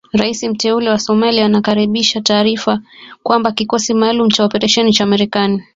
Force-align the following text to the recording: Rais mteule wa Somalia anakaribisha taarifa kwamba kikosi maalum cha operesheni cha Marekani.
Rais 0.13 0.43
mteule 0.43 0.89
wa 0.89 0.99
Somalia 0.99 1.45
anakaribisha 1.45 2.21
taarifa 2.21 2.79
kwamba 3.23 3.51
kikosi 3.51 3.93
maalum 3.93 4.29
cha 4.31 4.45
operesheni 4.45 4.93
cha 4.93 5.05
Marekani. 5.05 5.63